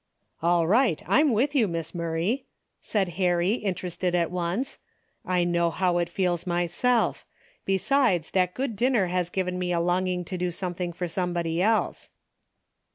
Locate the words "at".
4.15-4.31